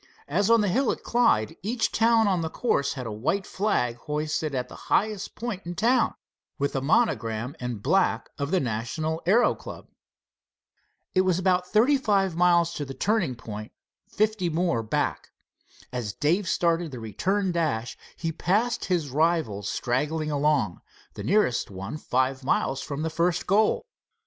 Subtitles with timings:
[0.27, 3.97] As on the hill at Clyde, each town on the course had a white flag
[3.97, 6.15] hoisted at the highest point in town,
[6.57, 9.85] with the monogram in black of the national aero club.
[11.13, 13.73] It was about thirty five miles to the turning point,
[14.09, 15.29] fifty more back.
[15.93, 20.81] As Dave started the return dash, he passed his rivals straggling along,
[21.13, 23.85] the nearest one five miles from the first goal.